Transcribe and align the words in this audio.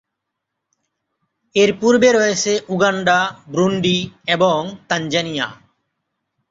এর 1.55 1.71
পূর্বে 1.79 2.09
রয়েছে 2.11 2.51
উগান্ডা, 2.69 3.19
ব্রুন্ডি 3.47 3.97
এবং 4.27 4.57
তানজানিয়া। 4.89 5.47